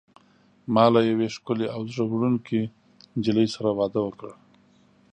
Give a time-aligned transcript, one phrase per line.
[0.73, 2.59] ما له یوې ښکلي او زړه وړونکي
[3.17, 4.29] نجلۍ سره واده وکړ.